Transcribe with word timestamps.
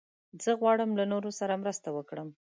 زه 0.43 0.51
غواړم 0.59 0.91
له 0.99 1.05
نورو 1.11 1.29
سره 1.39 1.59
مرسته 1.63 1.87
وکړم. 1.97 2.29